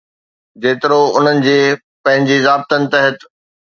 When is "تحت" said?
2.95-3.17